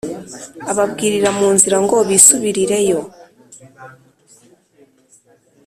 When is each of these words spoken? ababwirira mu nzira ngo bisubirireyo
ababwirira 0.71 1.29
mu 1.39 1.47
nzira 1.55 1.77
ngo 1.83 1.97
bisubirireyo 2.09 2.99